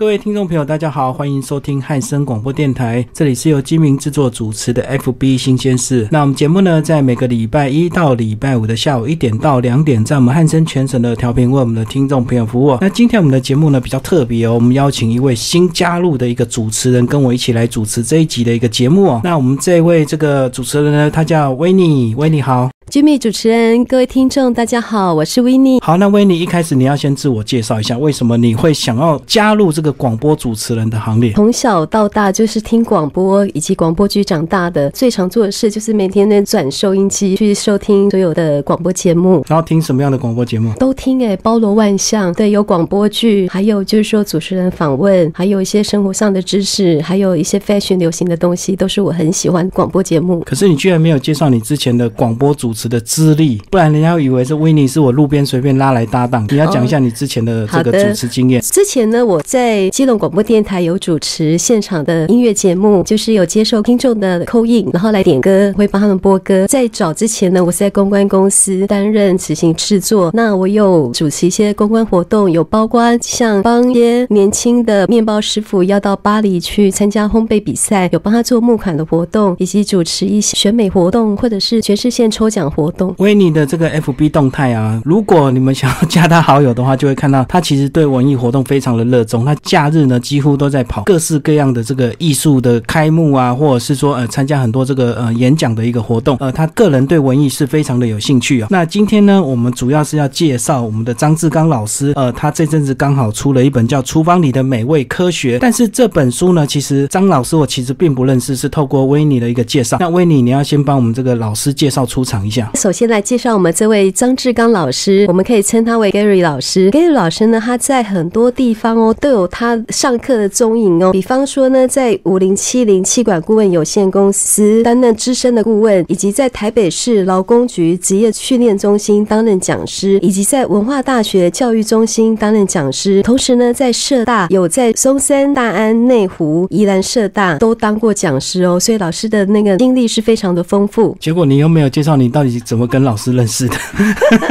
[0.00, 6.08] 各位听众朋友，大家好，欢迎收听汉声广播电台，这里是由金明制作主持的 FB 新鲜事。
[6.10, 12.78] 那我们节目呢，在每个礼拜一到礼拜五的下午一点到两点，在我们汉声全省的调频为我们的听众朋友服务。
[12.80, 19.20] 那今天我们的节目呢比较特别哦，我们邀请一位新加入的一个主持人，跟我一起来主持这一集的一个节目哦。
[19.22, 22.70] 那我们这位这个主持人呢，他叫维尼，维尼好。
[22.90, 25.78] Jimmy 主持人，各位听众，大家好，我是维尼。
[25.80, 31.32] 好，那维尼一开始你要先自我介绍一下，为什么你会想要加入这个广播主持人的行列？
[31.34, 39.44] 从小到大就是听广播以及广播剧长大的，最常做的事就是每天呢转收音机去收听所有的广播节目。
[39.46, 40.74] 然后听什么样的广播节目？
[40.74, 42.34] 都听哎，包罗万象。
[42.34, 50.40] 对，有广播剧，还有就是说主持人访问，还有一些生活上的知识，还有一些 fashion 流行的东西，都是我很喜欢广播节目。
[50.40, 56.46] 可是你居然没有介绍你之前的广播主持的资历，不然人家以为是维尼是我路边随便拉来搭档。
[56.50, 58.60] 你要讲一下你之前的这个主持经验。
[58.60, 66.66] 之前呢，我在基隆广播电台有主持现场的音乐节目，就是有接受听众的扣印，然后来点歌，会帮他们播歌。
[66.66, 70.30] 在早之前呢，我是在公关公司担任执行制作。
[70.32, 83.14] 那我有主持一些公关活动，有包括像帮一些年轻的面包师傅要到巴黎去参加烘焙比赛，有帮他做募款的活动，以及主持一些选美活动，或者是全市县抽奖活动。
[83.18, 89.44] 维尼的这个 FB 动态啊，如果你们想要加他好友的话，就会看到他其实对文艺活动非常的热衷。
[89.44, 96.36] 他假日呢几乎都在跑各式各样的这个艺术的开幕啊，或者是说呃参加很多这个呃演讲的一个活动。
[96.40, 98.68] 呃，他个人对文艺是非常的有兴趣啊。
[98.70, 102.12] 那今天呢，我们主要是要介绍我们的张志刚老师。
[102.16, 109.96] 呃，他这阵子刚好出了一本叫《厨房里的美味科学》，但是这本书呢，其实张老师我其实并不认识，是透过维尼的一个介绍。
[110.00, 112.68] 那维尼，你要先帮我们这个老师介绍出场一下。
[112.74, 116.90] 首先来介绍我们这位张志刚老师，我们可以称他为 Gary 老师。
[116.90, 121.12] Gary 老师呢，他在很多地方哦都有他上课的踪影哦。
[121.12, 133.22] 比方说呢，在五零七零气管顾问有限公司担任资深的顾问，以及在台北市劳工局职业训练中心担任讲师，以及在文化大学教育中心担任讲师。
[133.22, 138.80] 同时呢，在社大有在松山、大安、内湖、宜兰社大都当过讲师哦。
[138.80, 141.16] 所以老师的那个经历是非常的丰富。
[141.20, 143.76] 结果你又没有介绍你到底怎么跟老师认识的？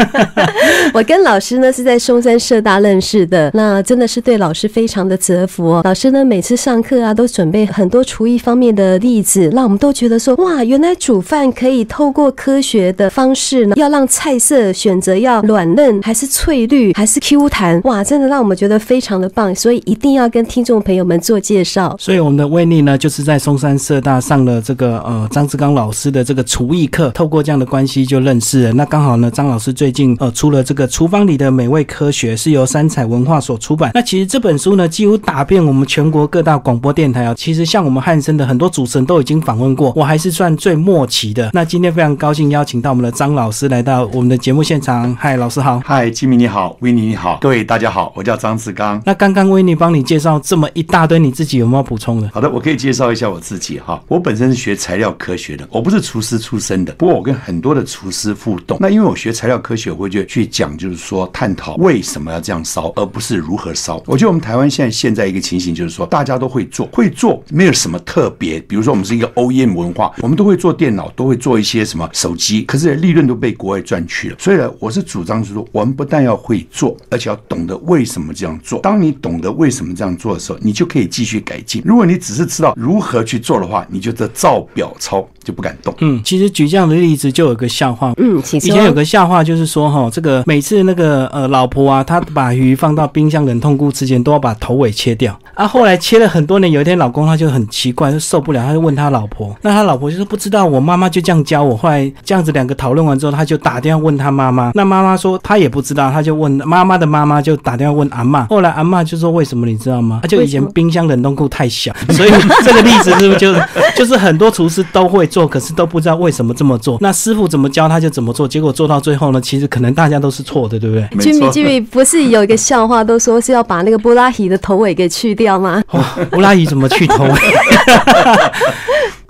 [0.94, 5.81] 我跟老师呢是在松山社大认识的，那真的是对老师非常的折服哦。
[5.83, 21.95] 老师呢每次上课啊都准备很多厨艺方面的例子，让我们都觉得说哇，原来煮饭可以透过科学的方式呢，要让菜色选择要软嫩还是翠绿还是 Q 弹，哇，真的让我们觉得非常的棒，所以一定要跟听众朋友们做介绍。
[22.00, 28.73] 所以我们的威力呢就是在松山社大上了这个呃张志刚老师的这个厨艺课，透过这样的关系就认识了。
[28.73, 33.91] 那刚好呢，张老师最近呃出了这个厨房里的美味科学，是由三彩文化所出版。
[33.94, 37.34] 那其实这本书呢，几乎打遍我们全国各大广播电台啊。
[37.35, 41.50] 其实像我们汉声的很多主持人都已经访问过，我还是算最末期的。
[41.53, 45.16] 那今天非常高兴邀请到我们的张老师来到我们的节目现场。
[45.16, 45.81] 嗨，老师好。
[45.85, 49.01] 嗨，金明你好，维尼你好，各位大家好，我叫张志刚。
[49.06, 52.29] 那刚刚维尼帮你介绍这么一大堆，你自己有没有补充的？
[52.34, 54.01] 好的，我可以介绍一下我自己哈。
[54.07, 58.78] 我本身是学材料科学的，我不是厨师出身的，不过我跟很多多的厨师互动。
[58.81, 64.02] 那因为我学材料科学，我会去去讲，就是说探讨为什么要这样烧，而不是如何烧。
[64.07, 68.59] 我觉得我们台湾现在现在一个情形就是说，大家都会做，会做没有什么特别。
[68.62, 74.36] 比如说我们是一个 OEM 文化，我们都会做电脑，都会做一些什么手机，可是利润都被国外赚去了。
[74.40, 78.80] 所以呢，我是主张是说，我们不但要会做，而且要懂得为什么这样做。
[78.80, 81.81] 当你懂得为什么这样做的时候，你就可以继续改进。
[81.86, 85.94] 如果你只是知道如何去做的话，你就这照表抄就不敢动。
[86.00, 88.14] 嗯，其实举这样的例子就有个笑话。
[88.18, 95.38] 嗯，以前有个笑话就是说哈，这个每次那个呃老婆啊，她把鱼放到冰箱冷冻库之前，都要把头尾切掉。
[95.53, 101.75] 啊，后来切了很多年，有一天老公他就很奇怪，就受不了，他就问他老婆，那他老婆就说不知道，我妈妈就这样教我。
[101.75, 108.46] 后来这样子两个讨论完之后，他就打电话问他妈妈，那妈妈说他也不知道，他就问妈妈的妈妈就打电话问阿妈。
[108.46, 110.19] 后来阿妈就说为什么你知道吗？
[110.22, 112.31] 他就以前冰箱冷冻库太小，所以
[112.63, 113.54] 这个例子是不是就
[113.98, 116.98] 就是很多厨师都会做，可是都不知道为什么这么做。
[117.01, 121.07] 那师傅怎么教他就怎么做，结果做到最后呢，其实可能大家都是错的，对不对？
[121.19, 125.84] 吉米吉米不是有一个笑话，都说是要把那个布拉提的头尾给去掉吗？
[126.30, 127.31] 布拉提怎么去头尾？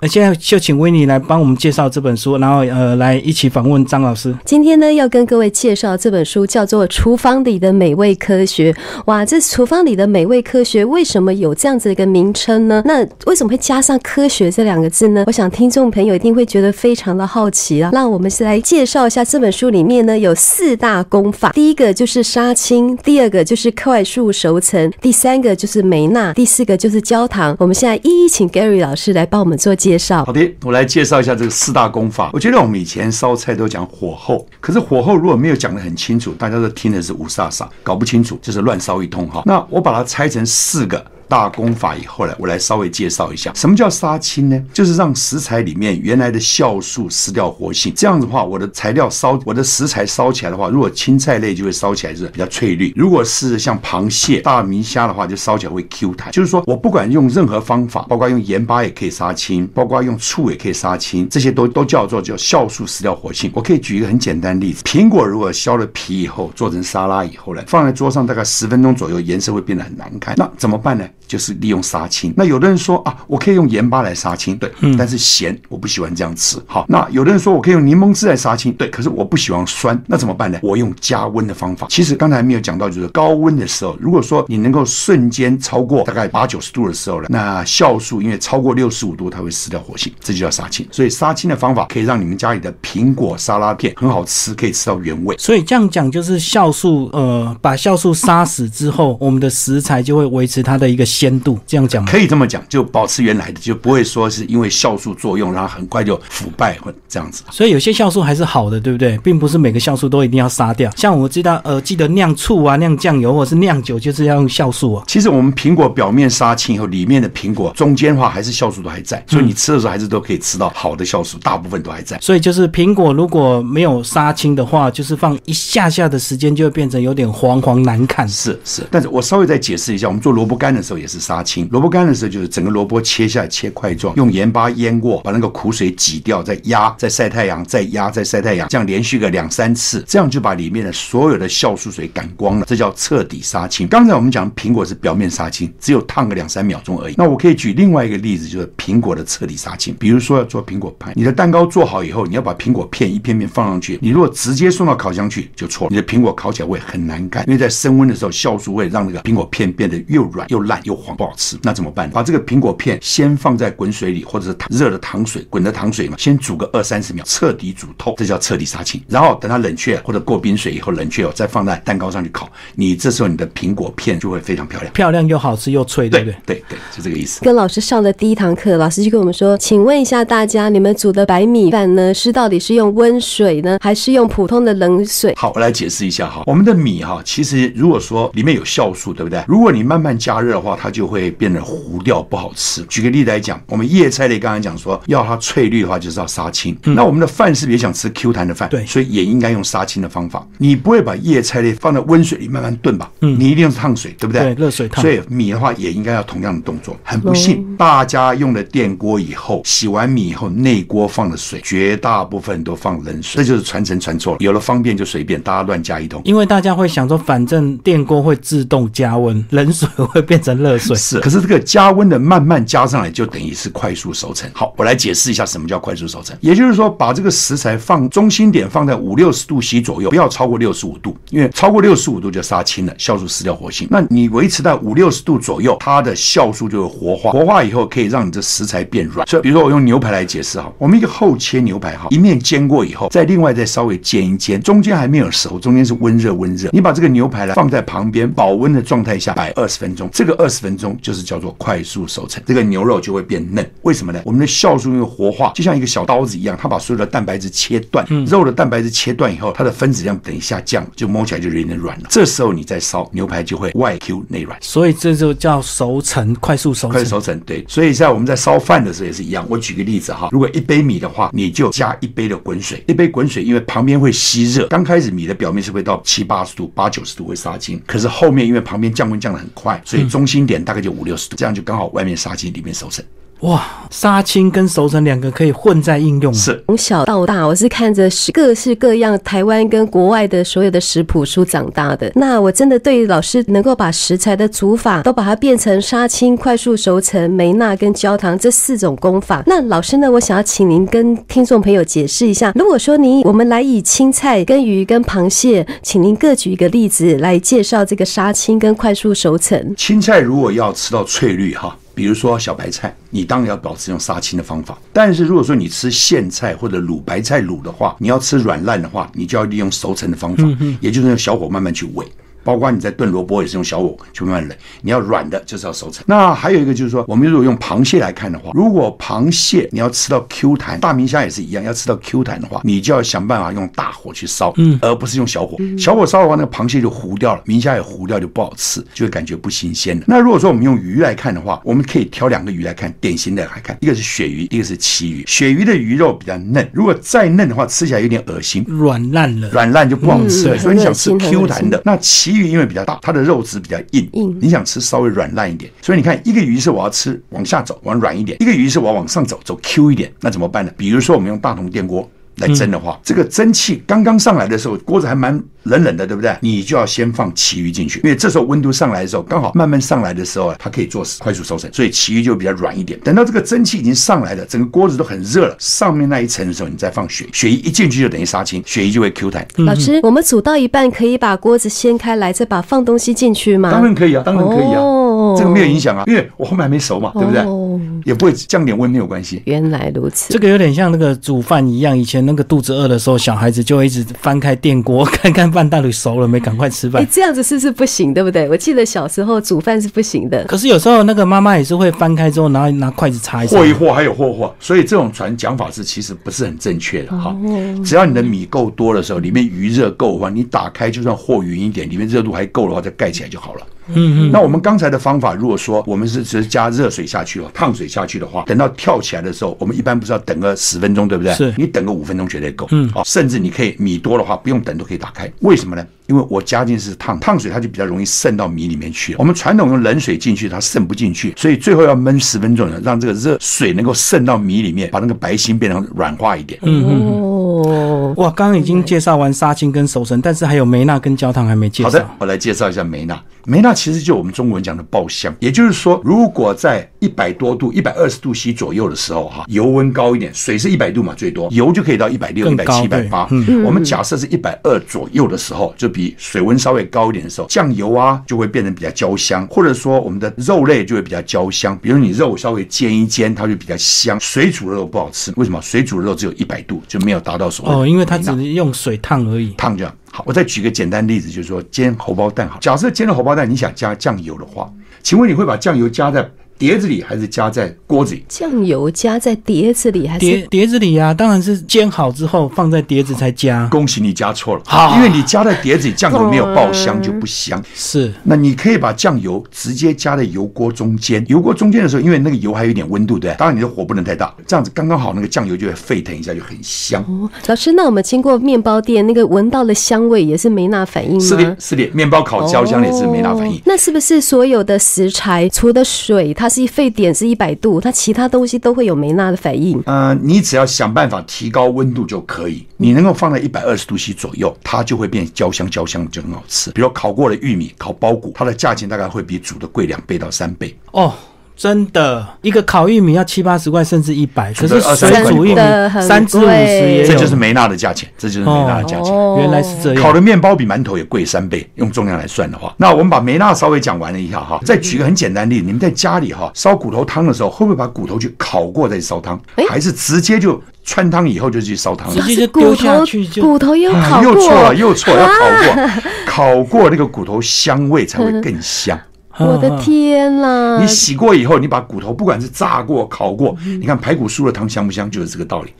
[0.02, 4.34] 那现在就请维尼来帮我们介绍这本书，然后呃来一起访问张老师。
[4.46, 8.72] 今天呢，要跟各位介绍这本书，叫做《厨房里的美味科学》。
[9.04, 12.82] 哇，这厨房里的美味科学为什么有这样子的一个名称呢？
[12.86, 15.24] 那为什么会加上科学这两个字呢？
[15.26, 17.90] 我想听众朋友一定会觉得非常的好奇啊。
[17.92, 27.54] 那我们先来介绍一下这本书里面呢有四大功法，第一个就是杀青，第二个就是快速熟成，第三个就是梅纳，第四个就是焦糖。
[27.58, 30.24] 我们现在一一请 Gary 老师来帮我们做介介绍。
[30.24, 32.30] 好的，我来介绍一下这个四大功法。
[32.32, 39.42] 我觉得我们以前烧菜都讲火候，可是火候如果没有讲得很清楚，大家都听的是五煞煞，搞不清楚就是乱烧一通哈。
[39.44, 41.04] 那我把它拆成四个。
[41.30, 44.60] 大功法以后呢，我来稍微介绍一下什么叫杀青呢？
[44.72, 47.92] 就是让食材里面原来的酵素失掉活性。
[47.94, 56.32] 这样子的话，我的材料烧，我的食材烧起来的话，如果青菜类就会烧起来是比较翠绿；如果是像螃蟹、大明虾的话，就烧起来会 Q 弹。
[56.32, 63.52] 就是说我不管用任何方法，包括用盐巴也可以杀青，包括用醋也可以杀青，这些都都叫做叫酵素失掉活性。
[63.54, 70.34] 我可以举一个很简单的例子：苹果如果削了皮以后做成沙拉以后呢，放在桌上大概十分钟左右，颜色会变得很难看。
[70.36, 71.04] 那怎么办呢？
[71.30, 72.34] 就是利用杀青。
[72.36, 74.68] 那有的人说啊，我可以用盐巴来杀青，对，
[74.98, 76.58] 但是咸我不喜欢这样吃。
[76.66, 80.58] 好，那有的人说我可以用柠檬汁来杀青，对，可是我不喜欢酸，那怎么办呢？
[80.60, 81.86] 我用加温的方法。
[81.88, 90.84] 其实刚才没有讲到，就是高温的时候，如果说你能够瞬间超过大概八九十度的时候呢，那酵素因为超过六十五度，它会失掉活性，这就叫杀青。
[90.90, 95.36] 所以杀青的方法可以让你们家里的苹果沙拉片很好吃，可以吃到原味。
[95.38, 101.58] 所以这样讲就是酵素，呃，把酵素杀死之后，我们的食材就会维持它的一个鲜度。
[101.66, 107.42] 这样讲可以这么讲，就保持原来的，就不会说是因为酵素作用，然后很快就腐败或 这样子。
[107.50, 109.18] 所以有些酵素还是好的，对不对？
[109.18, 110.90] 并不是每个酵素都一定要杀掉。
[110.96, 115.04] 像我知道，呃，记得酿醋啊、酿酱油或者是酿酒，就是要用酵素啊。
[115.06, 122.18] 其实我们苹果表面杀青以后，里面的苹果中间的话还是酵素都还在，所以你吃的时候还是都可以吃到好的酵素，大部分都还在。
[122.20, 128.28] 所以就是苹果如果没有杀青的话，就是放一下下的时间就会变成有点黄黄难看。
[128.28, 131.68] 是是，但是我稍微再解释一下，我们做萝卜干的时候也是杀青。
[131.70, 143.88] 萝卜干的时候，就是整个萝卜切下来切块状，用盐巴腌过，把那个苦水挤掉，再压，再晒太阳，再压，再晒太阳，这样连续个两三次，这样就把里面的所有的酵素水赶光了，这叫彻底杀青。
[143.88, 147.14] 刚才我们讲苹果是表面杀青，只有烫个两三秒钟而已。
[147.16, 149.94] 那我可以举另外一个例子，就是苹果的彻底杀青。
[149.98, 161.58] 比如说要做苹果派，你的蛋糕做好以后，你要把苹果片一片片放上去，你如果直接送到烤箱去就错了，你的苹果烤起来会很难干，因为在升温的时候，酵素会让那个苹果片变得又软又烂又黄，不好吃。
[161.62, 162.08] 那怎么办？
[162.10, 169.02] 把这个苹果片先放在滚水里，或者是热的糖水，滚的糖水嘛，先煮个二三十秒，彻底煮透，这叫彻底杀青。
[169.08, 172.48] 然后等它冷却或者过冰水以后冷却哦，再放在蛋糕上去烤。
[172.74, 176.36] 你这时候你的苹果片就会非常漂亮，漂亮又好吃又脆，对不对？
[176.46, 177.40] 对对，是这个意思。
[177.42, 185.34] 跟老师上的第一堂课，老师就跟我们说，请问一下大家，你们煮的白米饭呢，是到底是用温水呢，还是用普通的冷水？
[185.36, 189.44] 好，我来解释一下哈，我们的米哈，其实如果说里面有酵素，对不对？
[189.46, 192.82] 如果你慢慢加热的话，它就会变得糊掉，不好吃。
[192.84, 196.74] 举个例子来讲，我们叶菜类刚才讲说要它翠绿的话，就是要杀青。
[196.82, 198.68] 那我们的饭是不是也想吃 Q 弹的饭？
[198.70, 200.46] 对，所以也应该用杀青的方法。
[200.56, 203.10] 你不会把叶菜类放在温水里慢慢炖吧？
[203.20, 204.40] 嗯，你一定是烫水，对不对？
[204.40, 205.02] 对，热水烫。
[205.02, 206.96] 所以米的话也应该要同样的动作。
[207.04, 214.38] 很不幸，大家用了电锅以后，洗完米以后，内锅放的水绝大部分都放冷水，这就是传承传错了。
[214.40, 216.22] 有了方便就随便，大家乱加一通。
[216.24, 220.96] 因为大家会想说，反正电锅会自动加温，冷水会变成热水。
[220.96, 224.50] 是，可是这个加温的慢慢加上来，就等于是快速熟成。
[224.52, 226.36] 好，我来解释一下什么叫快速熟成。
[226.40, 233.88] 也就是说，把这个食材放中心点放在五六十度 C 左右，不要超过六十五度，因为超过六十五度就杀青了，酵素失掉活性。
[233.90, 239.26] 那你维持在五六十度左右，它的酵素就会活化，活化以后可以让你这食材变软。
[239.26, 246.70] 所以，比如说我用牛排来解释哈，我们一个厚切牛排哈，一面煎过以后，再另外再稍微煎一煎，中间还没有熟，中间是温热温热。
[246.72, 253.68] 你把这个牛排呢放在旁边保温的状态下摆二十分钟，这个二十分钟就是叫做快速熟成，这个牛肉就会变嫩。
[253.82, 254.20] 为什么呢？
[254.24, 262.06] 我们的酵素因为活化，就像一个小刀子一样，它把所有的蛋白质切断，肉的蛋白质切断以后，它的分子量等一下降，就摸起来就有点软了。
[262.10, 266.90] 这时候你再烧牛排就会外 Q 内软，所以这就叫熟成，快速熟成。
[266.90, 267.64] 快速熟成，对。
[267.68, 269.46] 所以在我们在烧饭的时候也是一样。
[269.48, 283.04] 我举个例子哈，如果一杯米的话，你就加一杯的滚水，一杯滚水，因为旁边会吸热，刚开始米的表面是会到七八十度、八九十度会杀青，可是后面因为旁边降温降的很快，所以中心点大概就五六十度，这样就刚好外面杀青，里面收成。
[283.40, 286.36] 哇，杀青跟熟成两个可以混在应用啊。
[286.36, 292.12] 是从小到大，我是看着各式各样台湾跟国外的所有的食谱书长大的。
[292.14, 299.42] 那我真的对老师能够把食材的煮法都把它变成杀青、快速熟成、梅纳跟焦糖这四种功法。
[299.46, 309.74] 那老师呢，我想要请您跟听众朋友解释一下，如果说您我们来以青菜、跟鱼、跟螃蟹，请您各举一个例子来介绍这个杀青跟快速熟成。
[309.78, 314.78] 青菜如果要吃到翠绿哈，比如说小白菜，你当然要保持用杀青的方法。
[314.92, 320.44] 但是如果说你吃苋菜或者卤白菜卤的话，你要吃软烂的话，你就要利用熟成的方法，
[320.80, 322.04] 也就是用小火慢慢去煨。
[322.42, 326.04] 包括你在炖萝卜也是用小火去慢慢冷，你要软的就是要熟成。
[326.06, 335.56] 那还有一个就是说，我们如果用螃蟹来看的话，如果螃蟹你要吃到 Q 弹，大明虾也是一样，要吃到 Q 弹的话，你就要想办法用大火去烧，嗯，而不是用小火。
[335.78, 340.04] 小火烧的话，那个螃蟹就糊掉了，明虾也糊掉，就不好吃，就会感觉不新鲜了。
[340.06, 345.24] 那如果说我们用鱼来看的话，我们可以挑两个鱼来看，典型的来看，一个是鳕鱼，一个是旗鱼。
[345.26, 348.64] 鳕鱼的鱼肉比较嫩，如果再嫩的话，吃起来有点恶心。
[348.66, 360.72] 软烂了，软烂就不好吃了，嗯所以你想吃 Q 弹的，那旗鱼因为比较大，它的肉质比较硬，硬你想吃稍微软烂一点，所以你看一个鱼是我要吃往下走，往软一点；一个鱼是我要往上走，走 Q 一点，那怎么办呢？
[360.76, 362.08] 比如说我们用大铜电锅。
[362.40, 365.32] 来蒸的话，这个蒸汽刚刚上来的时候，锅子还蛮
[365.64, 366.34] 冷冷的，对不对？
[366.40, 372.98] 你就要先放旗鱼进去，因为这时候温度上来的时候，刚好慢慢上来的时候啊，它可以做快速收成，所以旗鱼就比较软一点。
[373.00, 379.46] 等到这个蒸汽已经上来了，整个锅子都很热了，上面那一层的时候，你再放鳕鳕鱼一进去就等于杀青，鳕鱼就会 Q 弹。
[379.58, 383.70] 老师，我们煮到一半可以把锅子掀开来，再把放东西进去吗？
[383.70, 387.42] 当然可以啊，当然可以啊，哦这个没有影响啊，因为我后面还没熟嘛，对不对？
[387.42, 387.69] 哦
[388.04, 389.42] 也不会降点温没有关系。
[389.44, 390.38] 原来如此这。
[390.40, 397.06] 个有点像那个煮饭一样，以前那个肚子饿的时候，小孩子就会一直翻开电锅 看看饭到底熟了没，赶快吃哎、饭。
[397.10, 398.14] 这样子是不是不行？
[398.14, 398.48] 对不对？
[398.48, 400.42] 我记得小时候煮饭是不行的。
[400.44, 403.66] 可是有时候那个妈妈也是会翻开之后，然后拿筷子擦一下和。
[403.66, 407.36] 一和还有和和，所以这种传讲法是其实不是很正确的哈。
[407.44, 413.60] 哦只要你的米够多的时候，里面余热够的话，你打开就算和匀一点，里面热度还够的话，再盖起来就好了。
[413.92, 421.34] 嗯嗯，那我们刚才的方法，如果说我们是只是加热水下去哦，烫水下去的话，等到跳起来的时候，我们一般不是要等个十分钟，对不对？
[421.34, 422.66] 是你等个五分钟绝对够。
[422.70, 425.30] 嗯，哦，甚至你可以米多的话，不用等都可以打开。
[425.40, 425.86] 为什么呢？
[426.10, 429.14] 因为我加进是烫烫水，它就比较容易渗到米里面去。
[429.16, 436.58] 我们传统用冷水进去，它渗不进去，所以最后要焖十分钟，让这个热水能够渗到米里面，把那个白心变成软化一点。
[436.64, 437.30] 嗯
[437.62, 443.22] 哦，哇，刚刚已经介绍完杀青跟熟成，但是还有梅纳跟焦糖还没介绍好的。，我来介绍一下梅纳。
[443.46, 453.28] 梅纳其实就我们中文讲的爆香，也就是说，如果在一百多度、一百二十度 C 左右的时候，哈，油温高一点，水是一百度嘛，最多油就可以到一百六、一百七、一百八。
[453.64, 461.76] 我们假设是一百二左右的时候，就比水温稍微高一点的时候，酱油啊就会变得比较焦香，或者说我们的肉类就会比较焦香。
[461.78, 464.18] 比如你肉稍微煎一煎，它就比较香。
[464.20, 465.60] 水煮的肉不好吃，为什么？
[465.62, 469.52] 水煮的肉只有一百度，就没有达到所谓哦，因为它只是用水烫而已。
[469.54, 469.94] 烫这样。
[470.12, 472.48] 好，我再举个简单例子，就是说煎荷包蛋。
[472.48, 474.68] 好，假设煎了荷包蛋，你想加酱油的话，
[475.02, 476.28] 请问你会把酱油加在
[476.60, 478.22] 碟子里，还是加在锅子里？
[478.28, 480.20] 酱油加在碟子里还是？
[480.20, 483.66] 碟碟子里啊，当然是煎好之后放在碟子才加。
[483.70, 487.58] 恭喜你加错了，好因为你加在碟子里，酱油没有爆香就不香。
[487.74, 497.02] 是那你可以把酱油直接加在油锅中间，油锅中间的时候，因为那个油还有一点温度，对不对，当然你的火不能太大，这样子刚刚好，那个酱油就会沸腾一下，就很香。
[497.08, 501.24] 哦，老师，那我们经过面包店那个闻到的香味也是梅纳反应吗？
[501.24, 503.62] 是的，是的，面包烤焦香也是梅纳反应哦。
[503.64, 509.80] 那是不是所有的食材，除了水，它是沸点是一百度，它其他东西都会有梅纳的反应？
[509.86, 512.66] 呃，你只要想办法提高温度就可以。
[512.76, 516.72] 你能够放在一百二十度 C 左右，它就会变焦香焦香，就很好吃。
[516.72, 520.76] 比如烤过的玉米、烤包谷，它的价钱大概会比煮的贵两倍到三倍。
[520.90, 521.14] 哦，
[521.60, 527.06] 真的，一个烤玉米要七八十块，甚至一百，可是水煮玉米很三至五十也有。
[527.06, 529.12] 这就是梅纳的价钱，这就是梅纳的价钱。
[529.14, 530.02] 哦原来是这样。
[530.02, 539.38] 烤的面包比馒头也贵三倍，用重量来算的话，那我们把梅纳稍微讲完了一下哈，再举个很简单的例子，你们在家里哈烧骨头汤的时候，会不会把骨头去烤过再烧汤，
[539.68, 542.34] 还是直接就穿汤以后就去烧汤了直？
[542.34, 545.90] 接就骨丢下头去就骨头又啊烤过，又错了，又错了，要烤过，
[546.24, 548.98] 烤过那个骨头香味才会更香。
[549.40, 550.78] 我的天啦！
[550.80, 555.72] 你洗过以后，你把骨头不管是炸过、烤过，你看排骨酥的汤香不香，就是这个道理。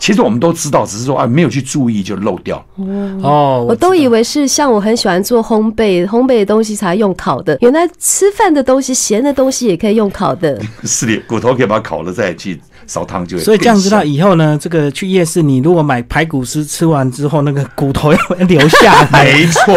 [0.00, 2.62] 其实我们都知道，只是说啊没有去注意就漏掉。
[3.22, 10.60] 哦，我都以为是像我很喜欢做烘焙，烘焙的东西才用烤的，原来吃饭的东西、咸的东西也可以用烤的。
[10.84, 13.42] 是的，骨头可以把它烤了再去烧汤就会。
[13.42, 19.24] 所以这样知道以后呢，这个去夜市，你如果买排骨丝，吃完之后那个骨头要 留下来。
[19.24, 19.76] 没错，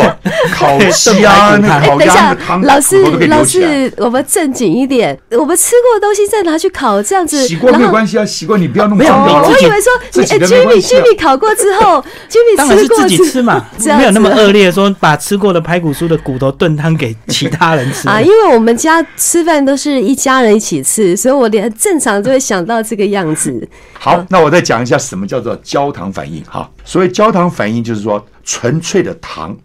[0.52, 3.68] 烤鸡啊， 那哎，个烤等一下鸭那个汤，老师骨头都可以老留起来。
[3.68, 9.48] 师，我们正经一点，我们吃过的东西再拿去烤，这样子，习惯没有关系啊，习惯你不要弄没有脏掉了。
[9.48, 23.66] 我以为说你哎，Jimmy Jimmy 烤过之后，Jimmy 当然是自己吃嘛，这样没有那么子恶劣，说把吃过的排骨酥的骨头炖汤给其他人吃啊，因为我们家吃饭都是一家人一起吃，所以我连正常就会想到这个样子。
[23.94, 26.70] 好，那我再讲一下什么叫做焦糖反应哈。
[26.84, 29.56] 所谓焦糖反应，就是说纯粹的糖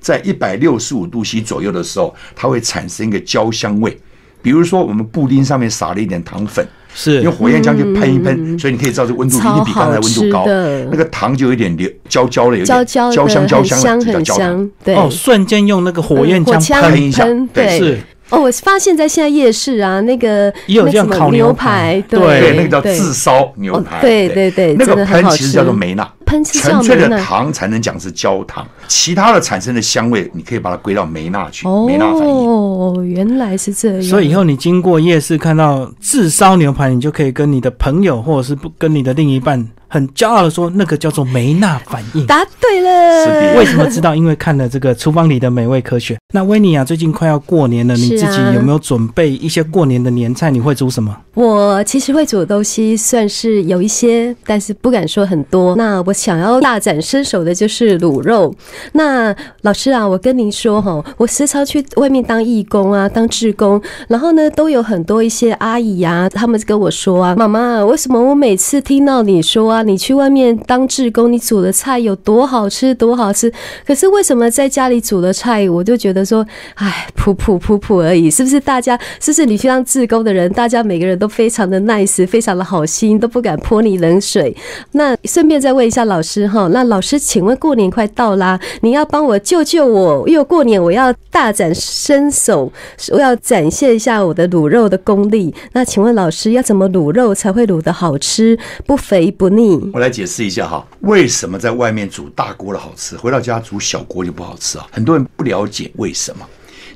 [0.00, 3.98] 在一百六十五度 C 左右的时候，它会产生一个焦香味。
[4.42, 10.46] 比如说，我们布丁上面撒了一点糖粉，是用火焰枪去喷一喷，所以你可以知道这温度一定比刚才温度高
[10.90, 14.46] 那个糖就有点流焦焦的，有点焦香焦香的，就叫香很焦糖。
[14.46, 14.94] 香，对。
[14.94, 24.00] 哦，瞬间用那个火焰枪喷喷一下，对对，是哦，我发现在现在夜市啊，那个也有这样那什么牛烤牛排对对，那个叫自烧牛哦排。
[24.00, 26.08] 对对对那个喷其实叫做梅纳。
[26.26, 32.28] 喷纯粹的糖才能讲是焦糖，其他的产生的香味，你可以把它归到梅纳去，梅纳反应。
[32.28, 34.02] 哦，原来是这样。
[34.02, 42.24] 所以以后你经过夜市看到自烧牛排，你就可以跟你的朋友或者是不跟你的另一半很骄傲的说，那个叫做梅纳反应。
[42.26, 43.58] 答对了。
[43.58, 44.14] 为什么知道？
[44.14, 46.16] 因为看了这个厨房里的美味科学。
[46.32, 50.48] 那维尼亚最近快要过年了，你自己有没有准备一些过年的年菜？
[50.48, 51.14] 你会煮什么？
[51.34, 55.74] 我其实会煮的东西算是有一些，但是不敢说很多。
[55.74, 58.54] 那我想要大展身手的就是卤肉。
[58.92, 73.52] 那老师啊，我跟您说哈，我时常去外面当义工啊，当志工，然后呢，都有很多一些阿姨啊，他们跟我说啊，妈妈，为什么我每次听到你说啊，你去外面当志工，你煮的菜有多好吃，多好吃，
[73.86, 78.60] 可是为什么在家里煮的菜，我就觉得说，哎，普普普普而已，是不是？
[78.60, 84.56] 大家是不是你去当志工的人，大家每个人都非常的 nice，非常的好心，都不敢泼你冷水。
[84.92, 92.72] 那顺便再问一下老师哈，那老师，请问过年快到啦，你要帮我救救我，因为过年我要大展身手，
[93.12, 95.54] 我要展现一下我的卤肉的功力。
[95.72, 99.69] 那请问老师要怎么卤肉才会卤的好吃，不肥不腻？
[99.92, 104.86] 我来解释一下哈，为什么在外面煮大锅的好吃，回到家煮小锅就不好吃啊？
[104.90, 106.46] 很多人不了解为什么。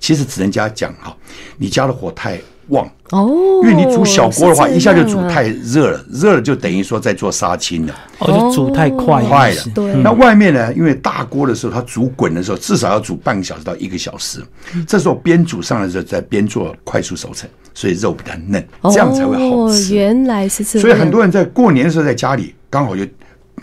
[0.00, 1.16] 其实只能家讲哈，
[1.56, 2.38] 你家的火太
[2.68, 7.94] 旺，哦，因为你煮小锅的话，一下就煮啊太热了，热了就等于说在做杀青了。
[8.18, 9.62] 哦，就煮太快哦快了。
[9.74, 10.70] 对那外面呢？
[10.74, 14.44] 因为大锅的时候，它煮滚的时候，至少要煮半个小时到一个小时。
[14.86, 18.62] 这时候边煮上来的时候，再边做快速熟成，所以肉比较嫩，
[18.92, 19.94] 这样才会好哦，吃。
[19.94, 23.06] 原来是这样，所以很多人在过年的时候在家里，刚好就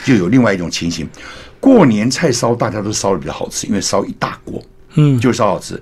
[0.05, 1.05] 就有另外一种情形，
[1.59, 4.63] 过年菜烧大家都烧的比较好吃，因为烧一大锅，
[4.95, 5.77] 嗯，就烧好吃。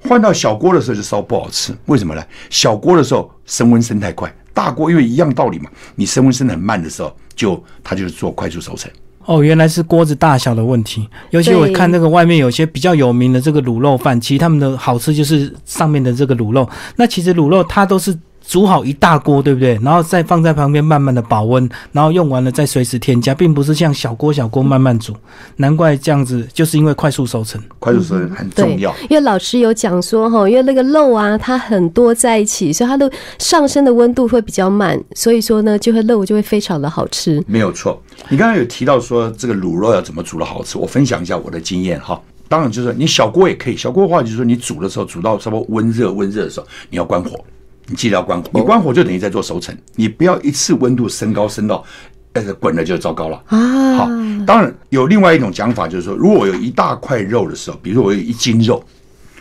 [0.00, 2.22] 换到小锅的时候就烧不好吃，为什么呢？
[2.50, 8.90] 小锅的时候升温升太快，大锅因为一样道理嘛，你升温升的很慢的时候，就它就是做快速熟成。
[9.26, 11.08] 哦，原来是锅子大小的问题。
[11.30, 16.68] 尤其我看那个外面有些比较有名的这个卤肉饭，其实他们的好吃就是上面的这个卤肉。
[16.96, 18.12] 那其实卤肉它都是
[18.52, 19.80] 煮好一大锅，对不对？
[19.82, 25.16] 然后再放在旁边慢慢的保温，然后用完了再随时添加，并不是像小锅小锅慢慢煮。
[25.56, 27.58] 难怪这样子，就是因为快速收成。
[27.78, 37.42] 快速收成很重要。，因为老师有讲说哈，因为那个肉啊，它很多在一起，所以它的上升的温度会比较慢，所以说呢，就会肉就会非常的好吃。
[37.46, 37.98] 没有错。
[38.28, 42.20] 你刚刚有提到说这个卤肉要怎么煮的好吃，我分享一下我的经验哈。
[42.50, 47.42] 当然就是你小锅也可以，小锅的话就是说你煮的时候煮到差不多温热温热的时候，你要关火，
[47.86, 48.48] 你记得要关火。
[48.54, 51.84] 你关火就等于在做熟成，你不要一次温度升高升到
[52.32, 53.42] 呃滚了就糟糕了。
[53.46, 54.06] 啊，好，
[54.46, 58.82] 当然有另外一种讲法，就是说，如果我有一大块肉的时候，比如说我有一斤肉，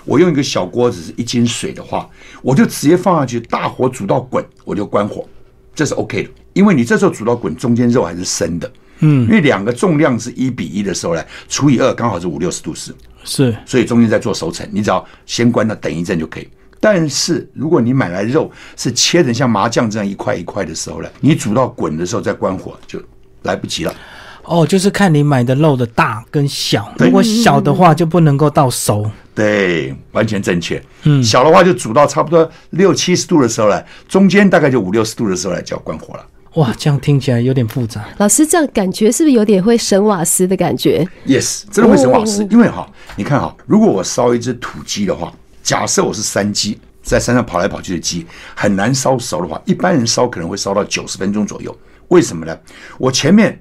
[0.03, 2.09] 我用一个小锅子是一斤水的话，
[2.41, 5.27] 我就直接放下去，大火煮到滚，我就关火，
[5.75, 12.91] 这是 OK 的，因为你这时候煮到滚，中间肉还是生的，嗯，因为两个重量是一比一的时候呢，除以二刚好是五六十度 C，
[13.23, 13.55] 是。
[13.65, 16.47] 所以中间在做熟成，你只要先关了，等一阵就可以。
[16.81, 22.99] 但是如果你买来肉是切成像麻酱这样一块一块的时候呢，你煮到滚的时候再关火就
[23.43, 23.95] 来不及了。
[24.43, 26.91] 哦，就是看你买的肉的大跟小。
[26.97, 29.09] 对如果小的话，就不能够到熟。
[29.35, 30.83] 对，完全正确。
[31.03, 36.25] 嗯，小的话就煮到差不多六七十度的时候呢，中间大概就五六十度的时候呢，就要关火了。
[36.55, 38.03] 哇，这样听起来有点复杂。
[38.17, 45.31] 老师这样感觉是不是有点会省瓦斯的感觉？Yes，真的会省瓦斯哦，因为哈，你看哈，如果我烧一只土鸡的话，
[45.63, 51.75] 假设我是山鸡，在山上跑来跑去的鸡，很难烧熟的话，一般人烧可能会烧到九十分钟左右。
[52.09, 52.57] 为什么呢？
[52.97, 53.57] 我前面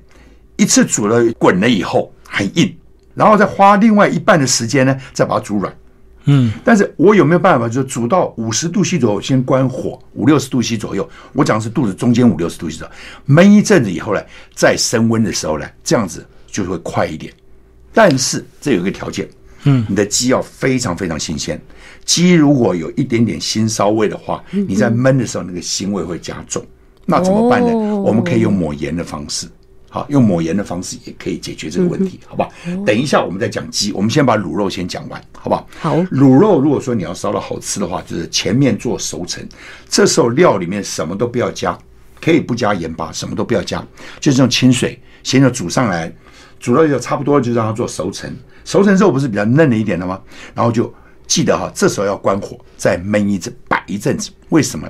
[0.56, 2.76] 一次煮了滚了以后很硬，
[3.14, 5.74] 然后再花另外一半的时间呢，再把它煮软。
[6.24, 11.08] 嗯，但是我有没有办法，就煮到五十度 C 左右，先关火，五六十度 C 左右。
[11.32, 12.92] 我讲的是肚子中间五六十度 C 左右，
[13.34, 14.20] 焖一阵子以后呢，
[14.54, 17.32] 再升温的时候呢，这样子就会快一点。
[17.92, 19.26] 但是这有一个条件，
[19.64, 21.60] 嗯，你的鸡要非常非常新鲜。
[22.10, 26.60] 鸡如果有一点点腥骚味的话，你在焖的时候那个腥味会加重。
[27.06, 27.68] 那怎么办呢？
[27.68, 29.46] 哦我们可以用抹盐的方式。
[29.88, 32.50] 好，用抹盐的方式也可以解决这个问题，好不好？
[32.84, 35.68] 等一下我们再讲鸡，我们先把卤肉先讲完，好不好？
[35.78, 39.46] 好卤肉如果说你要烧的好吃的话，就是前面做熟成，
[39.88, 41.78] 这时候料里面什么都不要加，
[42.20, 43.86] 可以不加盐巴，什么都不要加，
[44.18, 46.12] 就是用清水先要煮上来，
[46.58, 48.32] 煮到就差不多就让它做熟成，
[48.64, 50.20] 熟成肉不是比较嫩了一点的吗？
[50.54, 50.92] 然后就
[51.30, 54.32] 记得哈，这时候要关火，再焖一阵，摆一阵子。
[54.48, 54.88] 为什么？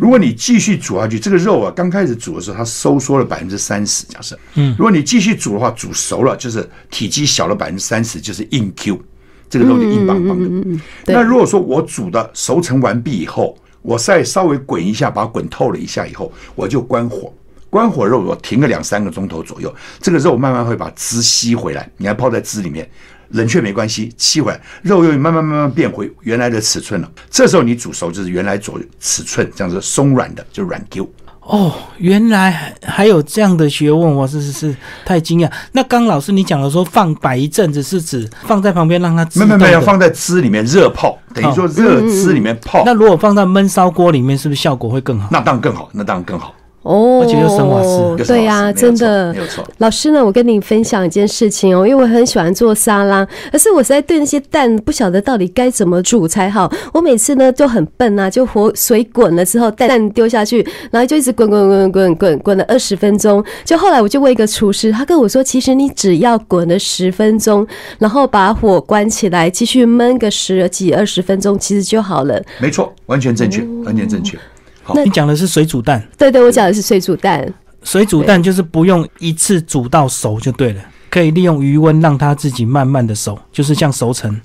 [0.00, 9.00] 如果你继续煮下去，这个肉啊，刚开始煮的时候它收缩了百分之三十，假设，嗯，如果你继续煮的话，煮熟了就是体积小了百分之三十，就是硬 Q，
[9.48, 10.80] 这个肉就硬邦邦的。
[11.04, 17.32] 对那如果说我煮的熟成完毕以后，我再稍微滚一下，把它滚透了一下以后，我就关火。
[17.70, 22.90] 关火肉我停个两三个钟头左右，这个肉慢慢会把汁吸回来，你还泡在汁里面，
[23.30, 27.10] 冷却没关系，气回来，肉又慢慢慢慢变回原来的尺寸了。
[27.30, 31.08] 这时候你煮熟就是原来左尺寸，这样子松软的就软 Q。
[31.40, 35.50] 哦，原来还有这样的学问，我是是是太惊讶。
[35.72, 45.28] 那刚老师你讲的说放摆一阵子，是指放在旁边让它自没没没有放在汁里面热泡，等于说热汁里面泡，那如果放在焖烧锅里面，是不是效果会更好？
[45.32, 46.54] 那当然更好，那当然更好。
[46.88, 49.62] 哦，而且又生瓦斯对呀、真的没有错。
[49.76, 56.72] 老师呢，我跟你分享一件事情哦，因为我很喜欢做沙拉，可是我实在对那些蛋不晓得到底该怎么煮才好。
[56.94, 63.44] 我每次呢就很笨啊，就火水滚了之后，蛋丢下去，然后就一直滚滚滚滚滚滚了二十分钟。
[63.66, 67.66] 就后来我就问一个厨师，他跟我说，其实你只要滚了十分钟，
[67.98, 72.42] 然后把火关起来，继续焖个十几二十分钟，其实就好了。
[72.58, 74.38] 没错，完全正确，完全正确。
[75.04, 77.52] 你讲的是水煮蛋，对对，我讲的是水煮蛋。
[77.82, 84.38] 水煮蛋就是不用一次煮到熟就对了，可以利用余温让它自己慢慢的熟，就是像熟成。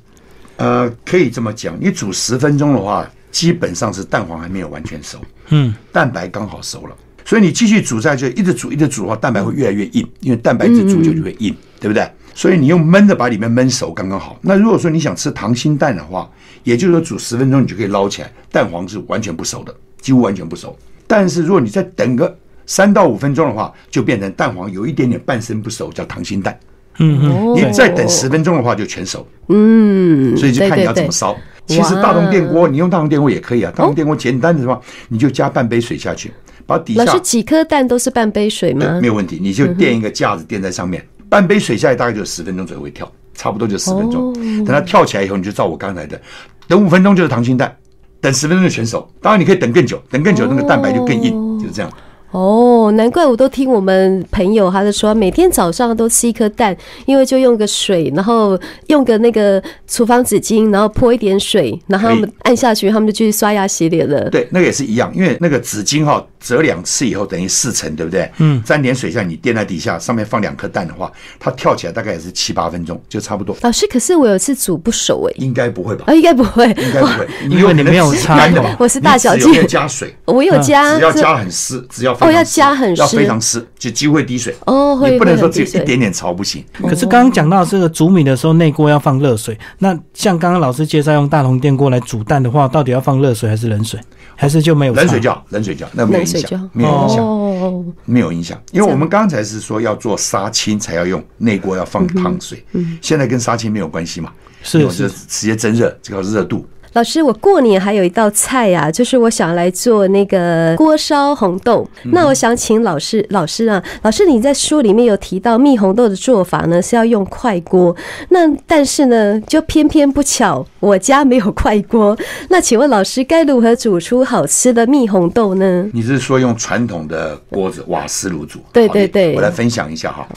[0.57, 5.17] 呃，可以这么讲，你煮十分钟的话，基本上是蛋黄还没有完全熟，
[5.49, 6.95] 嗯，蛋白刚好熟了。
[7.25, 12.07] 所以你继续煮下去，一直煮一直煮的话，蛋白会越来越硬，因为蛋白质煮久就会硬，对不对？
[12.35, 14.37] 所以你用焖的把里面焖熟刚刚好。
[14.41, 16.29] 那如果说你想吃溏心蛋的话，
[16.63, 20.77] 也就是说煮十分钟你就可以捞起来，蛋黄是完全不熟的，几乎完全不熟。
[21.07, 26.59] 但是如果你再等个三到五分钟的话，就变成蛋黄有一点点半生不熟，叫溏心蛋。
[26.99, 29.25] 嗯嗯，你再等十分钟的话就全熟。
[29.47, 31.35] 嗯，所以就看你要怎么烧。
[31.65, 33.71] 其实大同电锅，你用大同电锅也可以啊。
[33.75, 36.31] 大同电锅简单的什么，你就加半杯水下去，
[36.65, 39.07] 把底下老师几颗蛋都是半杯水吗没？
[39.07, 44.29] 有问题，你就垫一个架子垫在上面，半杯水下来大概就十分钟左右会跳，差不多就十分钟。
[44.29, 46.21] 哦等它跳起来以后，你就照我刚才的，
[46.67, 47.75] 等五分钟就是溏心蛋，
[48.23, 49.05] 等十分钟的选手。
[49.21, 51.91] 当然你可以等更久，等更久那个蛋白就更硬，就是这样。
[52.31, 64.29] 哦，难怪我都听我们朋友他在说，每天早上都吃一颗蛋，因为就用个水，然后用个那个厨房纸巾，然后泼一点水，然后他们按下去，他们就去刷牙洗脸了。
[64.31, 68.29] 对，那个也是一样，因为那个纸巾哈折两次以后等于四层，对不对？
[68.39, 73.55] 嗯，沾点水下，你垫在底下，上面放两颗蛋的话，它跳起来大概也是七八分钟，就差不多。
[73.61, 76.03] 老师，可是我有一次煮不熟哎、应该不会吧？
[76.07, 78.75] 啊，应该不会，应该不会，因为你没有擦干的嘛。
[78.77, 84.53] 我是大小姐加水，我有加，只要加很湿，只要非常哦要加很湿要非常湿，就几乎会滴水。
[84.65, 86.63] 哦会你不能说只有一点点潮不行。
[86.81, 89.57] 可是刚刚讲到这个煮米的时候，内锅要放热水。
[89.79, 93.97] 那像刚刚老师介绍用大铜电锅来煮蛋的话，到底要放热水还是冷水？
[94.43, 98.61] 还是就没有冷水叫，冷水叫，那没有影响，没有影响，哦，没有影响。
[98.71, 102.63] 因为我们刚才是说要做杀青才要用内锅要放汤水，
[103.01, 105.13] 现在跟杀青没有关系嘛，是因为我就是。
[105.27, 106.67] 直接蒸热，这个热度。
[106.93, 111.87] 老师，我过年还有一道菜啊，就是我想来做那个锅烧红豆。
[112.03, 117.95] 那我想请老师，老师啊，老师你在书里面有提到蜜红豆的做法呢是要用快锅，
[118.29, 122.15] 那但是呢，就偏偏不巧我家没有快锅。
[122.49, 125.89] 那请问老师该如何煮出好吃的蜜红豆呢？
[125.91, 128.59] 你是说用传统的锅子瓦斯炉煮？
[128.59, 130.27] 好对对对我来分享一下哈。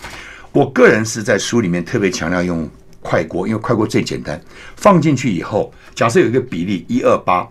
[0.53, 2.67] 我个人是在书里面特别强调用
[3.03, 4.41] 快锅，因为快锅最简单。
[4.75, 7.49] 放进去以后，假设有一个比例一二八，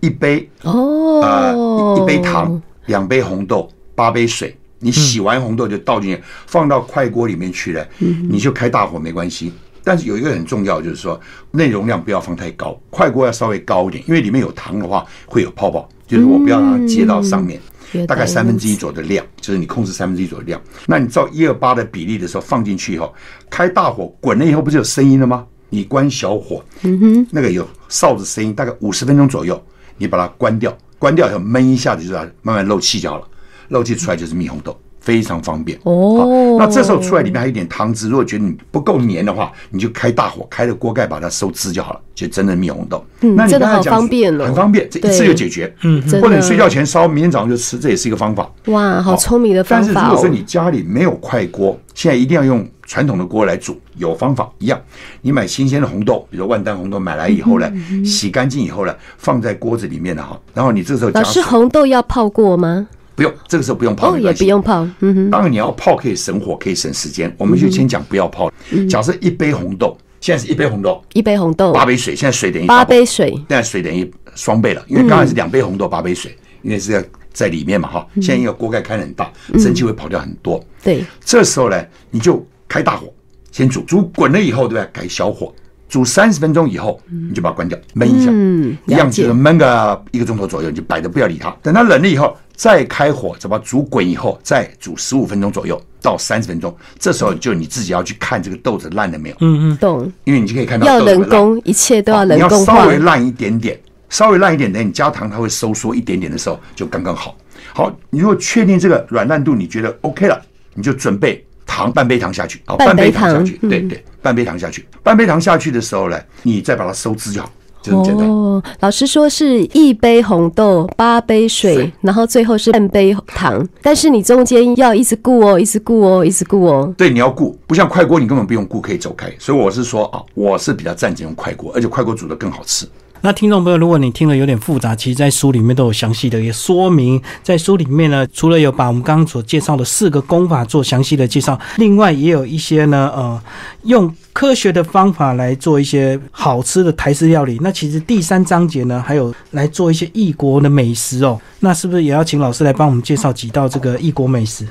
[0.00, 4.54] 一杯哦，呃一一杯糖，两杯红豆，八杯水。
[4.78, 7.88] 你洗完红豆就倒进去，放到快锅里面去了，
[8.28, 9.50] 你就开大火没关系。
[9.82, 11.18] 但是有一个很重要，就是说
[11.50, 17.58] 内容量不要放太高，快锅要稍微高一点，因为里面有糖的话会有泡泡，就是我不要让它接到上面。
[18.06, 20.60] 大概三分之一一左右的量，就是你控制三分之一左右的量。
[20.86, 23.14] 那你照一二八的比例的时候放进去以后，
[23.48, 25.46] 开大火滚了以后，不是有声音了吗？
[25.68, 29.60] 你关小火，嗯哼，那个有哨子声音，大概五十分钟左右，
[29.98, 33.24] 你把它关掉，关掉以后焖一下子就让它慢慢漏气就好了，
[33.68, 34.76] 漏气出来就是蜜红豆。
[34.98, 43.04] 非常方便哦那这时候出来里面还有一点汤汁，如果觉得你不够黏的话，你就开大火，开着锅盖把它收汁就好了，就真的蜜红豆。
[43.20, 45.72] 嗯那你真的好刚才讲方便了很方便，这一次就解决。
[45.84, 48.50] 嗯或者你睡觉前烧，明天早上就吃，这也是一个方法。
[48.64, 50.28] 哇，好聪明的方法哦但是如果说！
[50.28, 54.80] 你家里没有快锅，现在一定要用传统的锅来煮，有方法一样。
[55.20, 62.88] 你买新鲜的红豆，比如万丹红豆，买来以后呢，嗯洗干净以后呢，放在锅子里面的哈，然后你这时候加老师，水，红豆要泡过吗？
[63.14, 64.86] 不用，这个时候不用泡，哦，也不用泡。
[65.00, 67.34] 嗯哼，当然你要泡可以省火，可以省时间。
[67.38, 68.52] 我们就先讲不要泡。
[68.70, 73.30] 嗯假设一杯红豆，现在是一杯红豆，一杯红豆，八杯水，现在水等于八杯水。
[73.30, 78.06] 现在水等于双倍了，因为刚才是两杯红豆八杯水，因为是要在里面嘛哈。
[78.16, 80.62] 现在因为锅盖开得很大，蒸汽会跑掉很多。
[80.82, 83.12] 对，这时候呢，你就开大火，
[83.50, 84.88] 先煮，煮滚了以后，对吧？
[84.92, 85.54] 改小火，
[85.88, 91.50] 煮三十分钟以后，你就把它关掉，焖一下，嗯一样就是焖个一个钟头左右，你就摆着不要理它。
[91.62, 96.74] 等它冷了以后，再开火，再把它煮滚以后，再煮十五分钟左右到三十分钟。
[96.98, 100.12] 这时候就你自己要去看这个豆子烂了没有，嗯嗯懂。
[100.24, 102.98] 因为你就可以看到要人工，一切都要人你要稍微。
[102.98, 107.36] 烂一点点，稍微烂一点点，你加糖它会收缩一点点的时候就刚刚好。
[107.72, 110.40] 好，你如果确定这个软烂度你觉得 OK 了，
[110.74, 111.45] 你就准备
[111.76, 117.50] 糖半杯糖下去，好，半杯杯糖下去，对对，半杯糖下去，半杯糖下去的时候呢，你再把它收汁就好，
[117.82, 118.26] 就这么简单。
[118.26, 126.94] 哦，老师说是一杯红豆，八杯水水，然后最后是半杯糖，但是你中间要一直顾哦，一直顾哦，一直顾哦。
[126.96, 129.30] 对，你要顾，不像快锅，你根本不用顾，可以走开。
[129.38, 132.86] 所以我是说啊，我是比较赞成用快锅，而且快锅煮的更好吃。
[133.22, 137.20] 那听众朋友，如果你听了有点复杂，其实在书里面都有详细的一个说明。
[137.42, 143.42] 在书里面呢，除了有把我们刚刚所介绍的四个功法做详细的介绍，另外也有一些呢，呃，
[143.82, 147.58] 用科学的方法来做一些好吃的台式料理。
[147.60, 151.40] 那其实第三章节呢，还有来做一些异国的美食哦。
[151.60, 154.66] 那是不是也要请老师来帮我们介绍几道这个异国美食？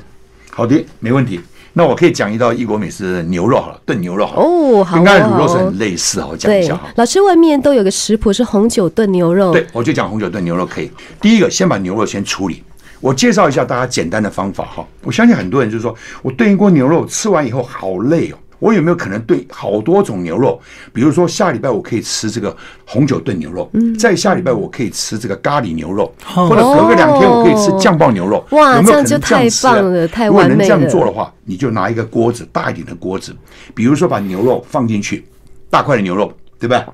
[0.51, 1.41] 好的，没问题。
[1.77, 4.41] 那我可以讲一道异国美食牛肉好了，炖牛肉好了。
[4.41, 10.89] 哦，好跟刚才哦，卤肉是很类似，哈，我讲一下哈。，老师外面都有个食谱是红酒炖牛肉，对，我就讲红酒炖牛肉可以。
[11.19, 12.63] 第一个，先把牛肉先处理。
[13.01, 14.87] 我介绍一下大家简单的方法哈。
[15.03, 18.37] 我相信很多人就是说我炖一锅牛肉，吃完以后好累哦。
[18.59, 20.59] 我有没有可能对好多种牛肉？
[20.93, 28.45] 比如说下礼拜我可以吃这个红酒炖牛肉，嗯再下礼拜我可以吃这个咖喱牛肉，哦或者隔个两天我可以吃酱爆牛肉。
[28.51, 33.35] 哇有没有可能这样吃啊棒了太如果能这样做的话，你就拿一个锅子，大一点的锅子，
[33.73, 35.25] 比如说把牛肉放进去，
[35.69, 36.85] 大块的牛肉，对吧？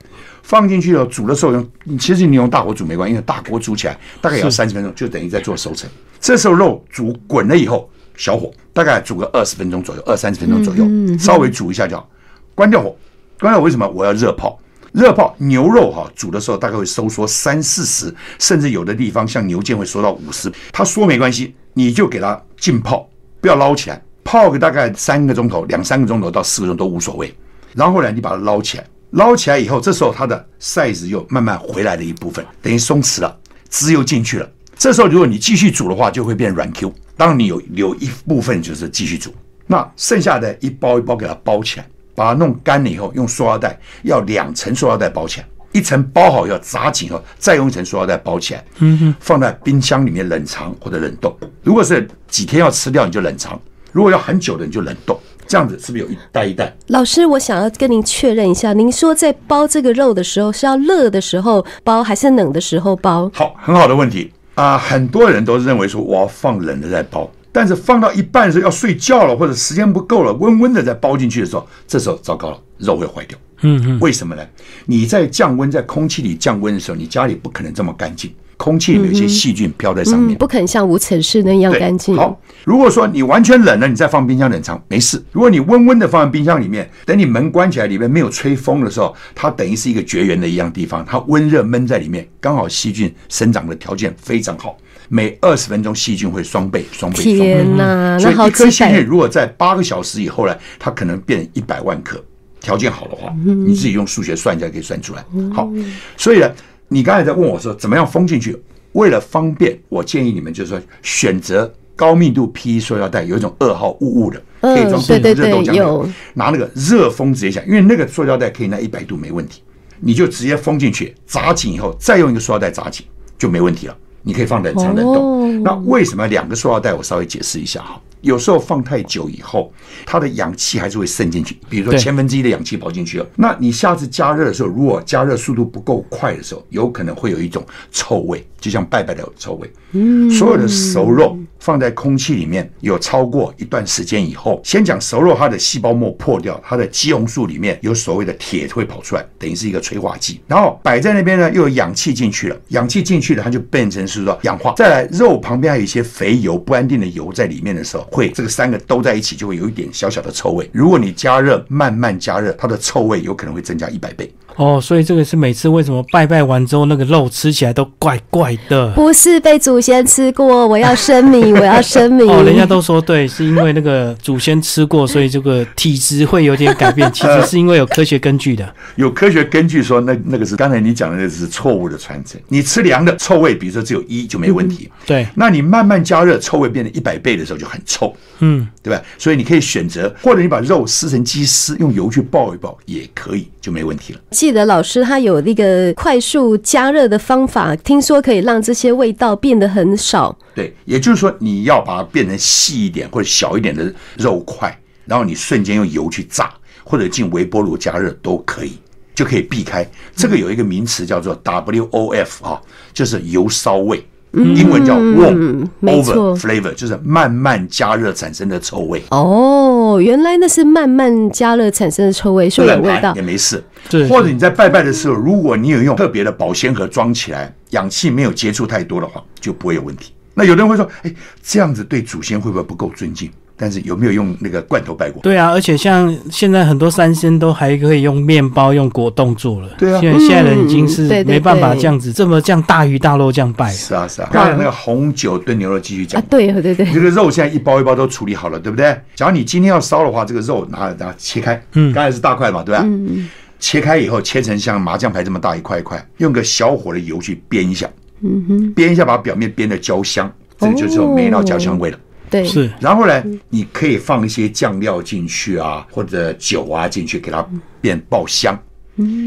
[0.43, 1.69] 放进去了，煮的时候用，
[2.00, 5.89] 其实你用大火煮没关系，因为大锅煮起来大概也要三十分钟，就等于在做熟成。
[6.19, 7.89] 这时候肉煮滚了以后，
[8.21, 10.86] 小火大概煮个二十分钟左右，二三十分钟左右，
[11.17, 12.07] 稍微煮一下就好，
[12.53, 12.95] 关掉火。
[13.39, 13.89] 关掉火为什么？
[13.89, 14.60] 我要热泡。
[14.91, 20.51] 热泡牛肉哈、煮的时候大概会收缩三四十，甚至有的地方像牛腱会缩到五十。
[20.71, 27.36] 它缩没关系，你就给它浸泡，不要捞起来，泡个大概三个钟头、两三个钟头到四个钟头都无所谓。
[27.73, 33.36] 然后呢，你把它捞起来，捞起来以后，这时候它的 size 又慢慢回来了一部分，等于松弛了，
[33.71, 34.47] 汁又进去了。
[34.77, 36.93] 这时候如果你继续煮的话，就会变软 Q。
[37.17, 39.34] 当然你有留一部分就是继续煮，
[39.67, 51.36] 那剩下的一包一包给它包起来，把它弄干了以后，用塑料袋要两层塑料袋包起来，一层包好要扎紧以后，再用一层塑料袋包起来，嗯哼，放在冰箱里面冷藏或者冷冻。
[51.63, 53.54] 如果是几天要吃掉，你就冷藏；
[53.91, 55.17] 如果要很久的，你就冷冻。
[55.47, 56.74] 这样子是不是有一袋一袋？
[56.88, 63.30] 老师，我想要跟您确认一下，您说在包这个肉的时候是要热的时候包，还是冷的时候包？
[63.34, 73.37] 好，很好的问题啊、很多人都认为说我要放冷的再包，但是放到一半的时候要睡觉了，或者时间不够了，温温的再包进去的时候，这时候糟糕了，肉会坏掉。
[73.63, 74.43] 嗯嗯，为什么呢？
[74.85, 80.38] 你在降温，在空气里降温的时候，你家里不可能这么干净，空气里面有一些细菌飘在上面嗯，。
[80.38, 82.15] 不可能像无尘室那样对干净。
[82.15, 85.24] 好，如果说你完全冷了，你再放冰箱冷藏没事。
[85.32, 94.78] 如果你温温的放在冰箱里面，等你门关起来，里面没有吹风的时候，它等于是一个绝缘的一样地方，它温热闷在里面，刚好细菌生长的条件非常好。
[95.10, 97.45] 每二十分钟细菌会双倍、双倍、双倍。
[97.45, 102.24] 天哪，所那好以一颗细菌如果在八个小时以后呢，它可能变一百万克。
[102.62, 105.26] 条件好的话，嗯你自己用数学算一下可以算出来。
[105.52, 105.67] 好，
[106.15, 106.52] 所以呢，
[106.93, 108.62] 你刚才在问我说怎么样封进去？
[108.91, 119.63] 为了方便，我建议你们就是说选择高密度 PE 塑料袋，有一种二号雾雾的，嗯可以装热豆浆拿那个热风直接下，因为那个塑料袋可以拿一百度没问题，
[120.01, 123.06] 你就直接封进去，扎紧以后再用一个塑料袋扎紧
[123.38, 123.95] 就没问题了。
[124.21, 125.15] 你可以放冷藏冷冻。
[125.15, 126.93] 哦那为什么两个塑料袋？
[126.93, 128.01] 我稍微解释一下哈。
[128.21, 129.71] 有时候放太久以后，
[130.05, 133.25] 它的氧气还是会渗进去，比如说千分之一的氧气跑进去了。
[133.36, 139.71] 那你下次加热的时候，如果加热速度不够快的时候，有可能会有一种臭味，就像拜拜的臭味。
[139.91, 150.41] 嗯，所有的熟肉放在空气里面有超过一段时间以后，先讲熟肉，它的细胞膜破掉，它的肌红素里面有所谓的铁会跑出来，等于是一个催化剂。
[150.47, 154.74] 然后摆在那边呢，又有氧气进去了，氧气进去了，它就变成是说氧化。
[154.76, 160.67] 再来，肉旁边还有一些肥油、不安定的油在里面的时候，会这个三个都在一起，就会有一点小小的臭味。
[160.74, 164.34] 如果你加热，慢慢加热，它的臭味有可能会增加一百倍。
[164.58, 168.91] 哦，所以这个是每次为什么拜拜完之后那个肉吃起来都怪怪的。
[168.95, 172.27] 不是被祖先吃过，我要声明，我要声明。
[172.29, 177.11] 哦，人家都说对，是因为那个祖先吃过，所以这个体质会有点改变。
[177.11, 178.73] 其实是因为有科学根据的。
[178.95, 182.39] 有科学根据说，那那个是刚才你讲的，那是错误的传承。
[182.47, 184.89] 你吃凉的臭味，比如说只有一就没问题。
[185.05, 189.01] 对，那你慢慢加热，臭味变成一百倍的时候就很臭，嗯，对吧？
[189.17, 194.19] 所以你可以选择，或者你把肉撕成鸡丝，用油去爆一爆也可以，就没问题了。
[194.31, 200.37] 记得老师他有那个快速加热的方法，听说可以让这些味道变得很少。
[200.53, 208.77] 对，也就是说你要把它变成细一点或者小一点的肉块，然后你瞬间用油去炸，或者进微波炉加热都可以，
[209.15, 209.86] 就可以避开。
[210.15, 212.62] 这个有一个名词叫做 WOF 啊，
[212.93, 214.06] 就是油烧味。
[214.34, 219.04] 英文叫 warm over flavor，就是慢慢加热产生的臭味。
[219.10, 223.21] 哦，原来那是慢慢加热产生的臭味，所以有味道也。
[223.21, 224.08] 没事对。
[224.08, 230.13] 或者你在拜拜的时候，如果你有用特别的保鲜盒装起来，氧气没有接触太多的话，就不会有问题。
[230.41, 233.30] 那有的人会说，哎，这样子对祖先会不会不够尊敬？
[233.58, 235.21] 但是有没有用那个罐头拜过？
[235.21, 239.69] 对啊，而且像现在很多三鲜都还可以用面包、用果冻做了。
[239.77, 243.73] 对啊现在现在人已经是没办法对这样子这么这样大鱼大肉这样拜了。
[243.73, 244.30] 是啊是啊。
[244.34, 246.25] 刚才那个红酒炖牛肉继续讲啊，。
[246.27, 248.99] 对对对，这个肉现在一包一包都处理好了，对不对？
[249.13, 252.82] 假如你今天要烧的话，这个肉拿拿切开，嗯刚才是大块嘛，对吧？
[252.84, 257.88] 嗯切开以后切成像麻将牌这么大一块一块，用个小火的油去煸一下，
[258.21, 261.99] 嗯哼，煸一下把表面煸的焦香，这个就是说梅到焦香味了。
[262.29, 267.45] 对，是，然后呢，你可以放一些酱料进去啊，或者酒啊进去，给它
[267.81, 268.57] 变爆香。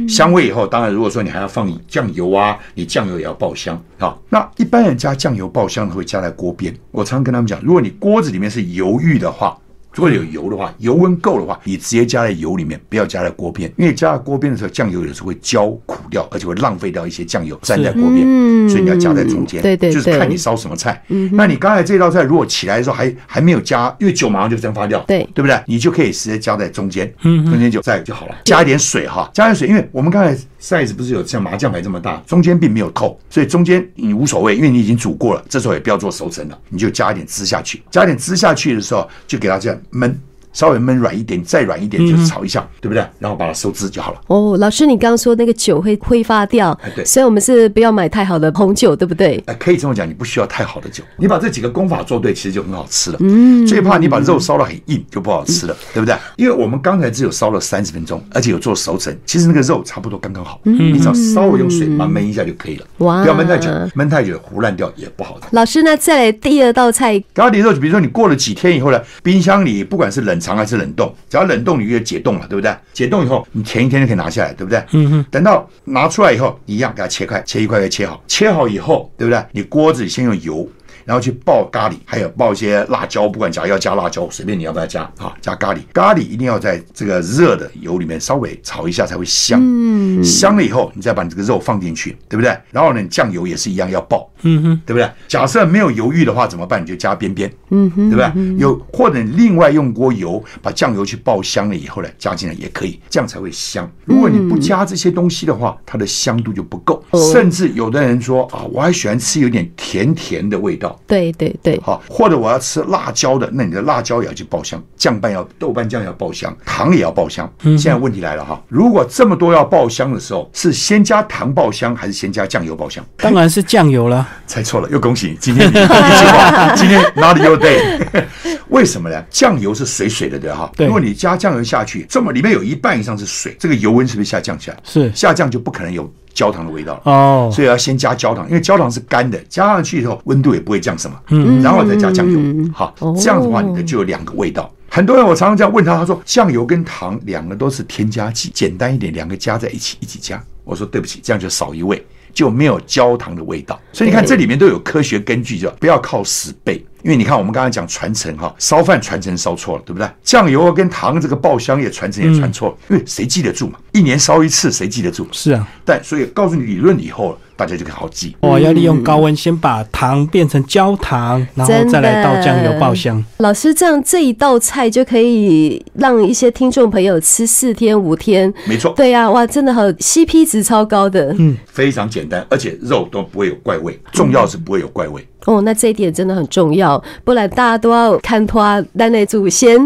[0.09, 4.17] 香味以后，当然如果说你还要放酱油啊，你酱油也要爆香啊。
[4.29, 6.75] 那一般人加酱油爆香会加在锅边。
[6.93, 9.59] 我常跟他们讲，如果你锅子里面是油浴的话。
[9.95, 19.63] 如果有油的话，油温够的话，你直接加在油里面，不要加在锅边，因为加在锅边的时候，酱油有时候会焦苦掉，而且会浪费掉一些酱油粘在锅边，嗯所以你要加在中间。
[19.63, 21.03] 对对就是看你烧什么菜。
[21.33, 25.61] 那你刚才这道菜如果起来的时候还还没有加，因为酒马上就蒸发掉，对对不对？
[25.67, 28.35] 你就可以直接加在中间，嗯中间就再就好了。
[28.45, 40.21] 加一点水哈，加点水，因为我们刚才 size 不是有像麻将牌这么大，中间并没有扣，所以中间你无所谓，因为你已经煮过了，这时候也不要做熟成了，你就加一点汁下去，加一点汁下去的时候，就给它这样门。
[40.55, 43.05] 稍微焖软一点，再软一点就是炒一下，对不对？
[43.19, 44.21] 然后把它收汁就好了。
[44.29, 49.43] 哦，老师，你刚刚说那个酒会挥发掉哎，对所以我们是不要买太好的红酒，对不对？
[49.47, 53.19] 哎，可以这么讲，你不需要太好的酒，你把这几个功法做对，其实就很好吃了。
[53.21, 56.17] 嗯，最怕你把肉烧得很硬，就不好吃了，对不对？
[56.37, 62.87] 因为我们刚才只有烧了三十分钟，而且有做熟成，其实那个肉差不多刚刚好，嗯你只要稍微用水把它焖一下就可以了。
[62.99, 65.47] 哇不要焖太久，焖太久糊烂掉也不好的。
[65.51, 72.77] 老师，那再来第二道菜，咖喱肉，比如说你过了几天以后呢，冰箱里不管是冷藏还是冷冻，只要冷冻你就解冻了，对不对？
[72.93, 74.85] 解冻以后，你前一天就可以拿下来，对不对？
[74.93, 75.27] 嗯哼。
[75.31, 79.43] 等到拿出来以后，一样给它切开，切一块块切好，切好以后，对不对？
[79.53, 80.69] 你锅子里先用油。
[81.05, 85.79] 然后去爆咖喱，还有爆一些辣椒，不管加要加辣椒，随便你要不要加啊，加咖喱。
[85.93, 89.61] 咖喱一定要在这个热的油里面稍微炒一下才会香。
[89.63, 92.57] 嗯，香了以后，你再把你这个肉放进去，对不对？
[92.71, 94.29] 然后呢，酱油也是一样要爆。
[94.47, 95.11] 嗯哼，对不对？
[95.27, 96.83] 假设没有犹豫的话怎么办？
[96.83, 98.57] 你就加边边，嗯哼，对不对？
[98.59, 103.91] 有或者你另外用锅油把酱油去爆香了以后呢，加进来也可以，这样才会香。
[104.05, 107.03] 如果你不加这些东西的话，它的香度就不够。
[107.33, 117.51] 甚至有的人说啊，我还喜欢吃有点甜甜的味道，对对对，好，或者我要吃辣椒的，那你的辣椒也要去爆香，酱拌要豆瓣酱要爆香，糖也要爆香。
[117.63, 123.05] 现在问题来了哈，如果这么多要爆香的时候，是先加糖爆香还是先加酱油爆香？
[123.17, 124.27] 当然是酱油了。
[124.47, 125.37] 猜错了，又恭喜你！
[125.41, 128.01] 今天你一句话，今天 not your day。
[128.69, 129.25] 为什么呢？
[129.31, 130.73] 酱油是水水的，对吧哈。
[130.77, 134.77] 对如果你加酱油下去，这么里面有一半以上是水，这个油温是不是下降起来？
[134.85, 137.01] 是下降就不可能有焦糖的味道。
[137.05, 142.39] 哦，所以要先加焦糖，因为焦糖是干的，加上去以后温度也不会降什么，嗯，然后再加酱油，
[142.75, 144.71] 好，这样的话你的就有两个味道。
[144.91, 150.43] 很多人我常常这样问他，他说酱油跟糖两个都是添加剂，简单一点，两个加在一起一起加。
[150.65, 152.05] 我说对不起，这样就少一味。
[152.33, 153.81] 就没有焦糖的味道。
[153.93, 156.85] 所以你看，对这里面都有科学根据，就不要靠死背。
[157.05, 160.09] 因为你看，我们刚才讲传承哈，烧饭传承烧错了，对不对？
[160.23, 163.79] 酱油跟糖这个爆香也传承也传错了，因为谁记得住嘛？
[163.93, 165.29] 一年烧一次，谁记得住？
[165.31, 168.35] 是啊，但所以告诉你理论以后，大家就可以好记。
[168.41, 173.23] 哦，要利用高温先把糖变成焦糖，然后再来倒酱油爆香。
[173.37, 178.53] 老师，这样这一道菜就可以让一些听众朋友吃四天五天。
[178.65, 181.37] 没错，对呀、哇，真的好 CP 值超高的。
[181.39, 185.27] 嗯非常简单，而且肉都不会有怪味，重要是不会有怪味。
[185.47, 188.63] 哦，那这一点真的很重要，不然大家都要看托
[188.99, 189.79] 咱的祖先。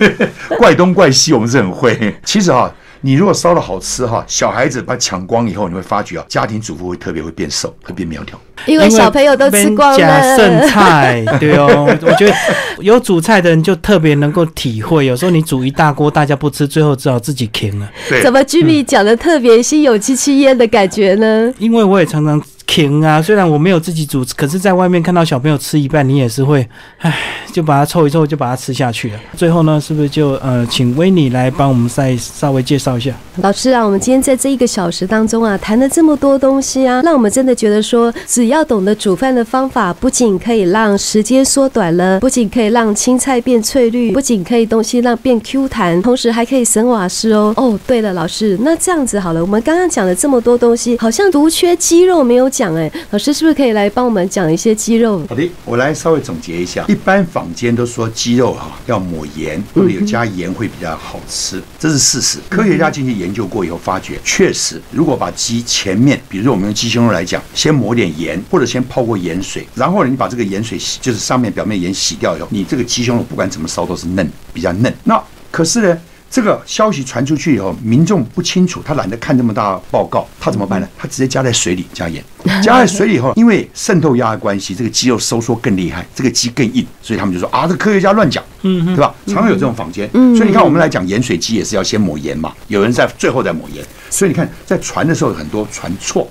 [0.58, 2.14] 怪东怪西，我们是很会。
[2.24, 8.38] 其实哈、你如果烧的好吃哈，小孩子把它抢光以后，你会发觉啊，家庭主妇会特别会变瘦，会变苗条。
[8.66, 10.68] 因为小朋友都吃光了剩。
[10.68, 12.34] 菜，对哦， 我觉得
[12.80, 17.88] 有煮菜的人就特别能够体会，有时候你煮一大锅，大家不吃，最后只好自己啃了。
[18.08, 21.52] 对怎么 Jimmy 讲的特别心有戚戚焉的感觉呢？
[21.58, 27.12] 因为我也常常停啊，虽然我没有自己煮，可是在外面看到小朋友吃一半，你也是会，唉，
[27.50, 29.18] 就把它凑一凑，就把它吃下去了。
[29.34, 33.12] 最后呢，是不是就呃，请维尼来帮我们再稍微介绍一下？
[33.36, 47.54] 老师啊，我们今天在这一个小时当中啊，谈了这么多东西啊，让我们真的觉得说，只要懂得煮饭的方法，不仅可以让时间缩短了，不仅可以让青菜变翠绿，不仅可以东西让变 Q 弹，同时还可以省瓦斯哦。
[47.56, 55.24] 哦，对了，老师，那这样子好了，我们刚刚讲了这么多东西，好像独缺鸡肉没有讲哎，老师是不是可以来帮我们讲一些鸡肉？
[55.28, 56.84] 好的，我来稍微总结一下。
[56.88, 62.40] 一般坊间都说鸡肉哈、要抹盐，或者有加盐会比较好吃，这是事实。
[62.48, 74.92] 科学家进去研究过以后，发觉确实，如果把鸡前面，比如说我们用鸡胸肉来讲，先抹点盐，或者先泡过盐水，然后呢，你把这个盐水洗，就是上面表面盐洗掉以后，你这个鸡胸肉不管怎么烧都是嫩，比较嫩。
[75.04, 75.98] 那可是呢？
[76.30, 80.88] 这个消息传出去以后，民众不清楚，他懒得看这么大的报告，他怎么办呢？
[80.96, 82.22] 他直接加在水里加盐，
[82.62, 89.14] 加在水里以后，因为渗透压的关系，这个肌肉收缩更厉害，这个肌更硬，所以他们就说啊，这科学家乱讲，嗯，对吧？
[89.26, 96.30] 常有这种坊间，所以你看我们来讲盐水鸡也是要先抹盐嘛，有人在最后再抹盐，所以你看在传的时候很多传错。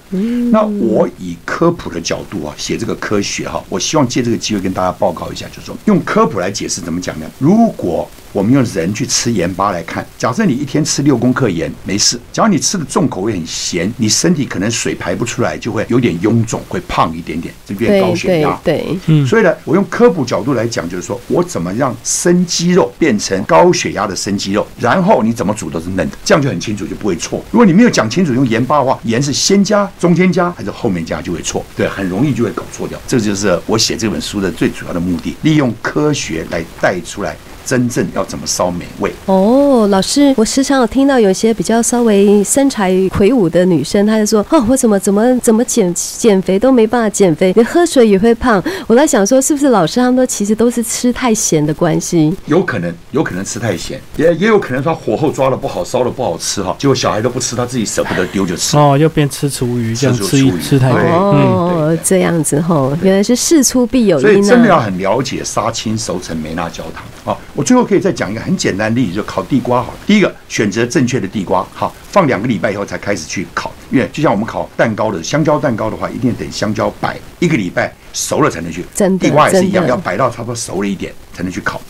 [0.52, 7.26] 那我以科普的角度啊，写这个科学哈，我希望借这个机会跟大家报告一下，就是说用科普来解释怎么讲呢？
[7.40, 8.08] 如果
[8.38, 18.56] 我们用人去吃盐巴来看，假设你一天吃六公克盐没事，只要你吃的重口味很咸，你身体可能水排不出来，就会有点臃肿，会胖一点点，就变高血压。
[18.64, 27.44] 对，所以呢，我用科普角度来讲，就是说我怎么让生鸡肉变成高血压的生鸡肉，然后你怎么煮都是嫩的，这样就很清楚，就不会错。
[27.50, 33.02] 如果你没有讲清楚用盐巴的话，盐是先加、中间加还是后面加就会错，对，很容易就会搞错掉。
[33.08, 37.36] 这就是我写这本书的最主要的目的，利用科学来带出来
[37.68, 39.12] 真正要怎么烧美味。
[39.26, 52.34] 哦，老师，我时常有听到有些比较稍微身材魁梧的女生，她就说：“哦，我怎么怎么怎么减减肥都没办法减肥，连 喝水也会胖。”我在想说，是不是老师他们都其实都是吃太咸的关系？
[52.46, 58.78] 有可能，有可能吃太咸，也也有可能他火候抓的不好，烧的不好吃哈，结果小孩都不吃，他自己舍不得丢就吃。
[58.78, 64.84] 哦，又变吃厨余，这样吃一吃厨余吃太多，哦这样子吼，原来是事出必有所以因真的要啊！
[64.84, 67.04] 很了解杀青熟成梅纳焦糖。
[67.24, 69.98] 好，我最后可以再讲一个很简单的例子，就烤地瓜好了。
[70.06, 78.86] 第一个，选择正确的地瓜，好，放两个礼拜以后才开始去烤，因为就像我们烤蛋糕的香蕉蛋糕的话，一定等香蕉摆一个礼拜熟了才能去。
[78.94, 81.82] 真的地瓜也是一样，要摆到差不多熟了一点才能去烤。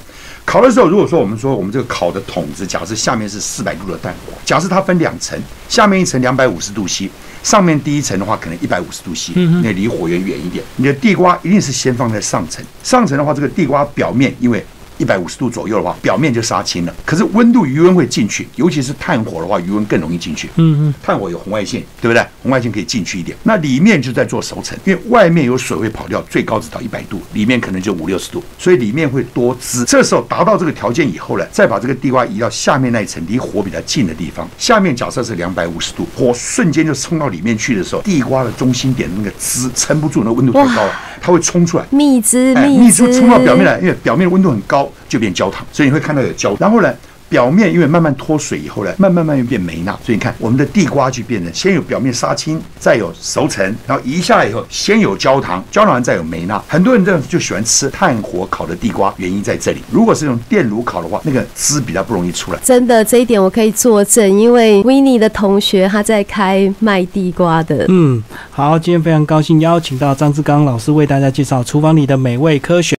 [0.46, 5.38] 烤的时候，如果说我们说我们这个烤的桶子，假设下面是四百度的蛋火，假设它分两层，
[5.68, 7.10] 下面一层两百五十度 C，
[7.44, 10.64] 上面第一层的话可能一百五十度 C，那离火源远一点。
[10.78, 14.66] 你的地瓜一定是先放在上层，上层的话，这个地瓜表面因为
[14.98, 16.96] 一百五十度左右的话，表面就杀青了。
[17.06, 20.50] 可是温度余温会进去，尤其是炭火的话，余温更容易进去。
[20.56, 22.26] 嗯嗯，炭火有红外线，对不对？
[22.42, 23.38] 红外线可以进去一点。
[23.44, 29.84] 那里面就在做熟成，因为外面有水会跑掉，最高只到一百度，里面可能就五六十度，所以里面会多汁。
[29.86, 34.48] 这时候达到这个条件以后呢，再把这个地瓜移到下面那一层离火比较近的地方。
[34.58, 40.92] 下面假设是两百五十度，火瞬间就冲到里面去的时候，地瓜的中心点的那个汁撑不住，那温度太高了，
[41.22, 41.86] 它会冲出来。
[41.90, 46.56] 蜜汁，哎，蜜汁蜜汁冲到表面来，因为表面的温度很高，就变焦糖，所以你会看到有焦。
[46.60, 46.94] 然后呢，
[47.30, 56.64] 表面因为慢慢脱水以后呢，慢慢慢慢变梅纳，所以你看我们的地瓜就变成先有表面杀青，再有熟成，然后移下来以后，先有焦糖，焦糖完再有梅纳。
[56.70, 59.82] 很多人这样就喜欢吃炭火烤的地瓜，原因在这里。
[59.92, 62.60] 如果是用电炉烤的话，那个汁比较不容易出来。
[62.64, 67.84] 真的这一点我可以作证，因为 w i n n 的同学他在开卖地瓜的。
[67.90, 72.96] 嗯，好，今天非常高兴邀请到张志刚老师为大家介绍厨房里的美味科学。